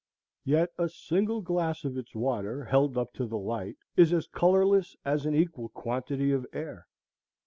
Yet 0.45 0.71
a 0.79 0.89
single 0.89 1.41
glass 1.41 1.85
of 1.85 1.95
its 1.95 2.15
water 2.15 2.65
held 2.65 2.97
up 2.97 3.13
to 3.13 3.27
the 3.27 3.37
light 3.37 3.77
is 3.95 4.11
as 4.13 4.25
colorless 4.25 4.95
as 5.05 5.27
an 5.27 5.35
equal 5.35 5.69
quantity 5.69 6.31
of 6.31 6.43
air. 6.53 6.87